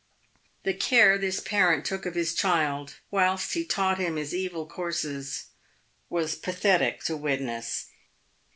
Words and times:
The 0.63 0.73
care 0.73 1.19
this 1.19 1.39
parent 1.39 1.85
took 1.85 2.07
of 2.07 2.15
his 2.15 2.33
child, 2.33 2.95
whilst 3.11 3.53
he 3.53 3.63
taught 3.63 3.99
him 3.99 4.15
his 4.15 4.33
evil 4.33 4.65
courses, 4.65 5.43
was 6.09 6.33
pathetic 6.33 7.03
to 7.03 7.15
witness. 7.15 7.85